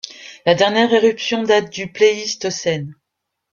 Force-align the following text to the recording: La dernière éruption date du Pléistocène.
La 0.47 0.55
dernière 0.55 0.91
éruption 0.93 1.43
date 1.43 1.69
du 1.71 1.91
Pléistocène. 1.91 2.95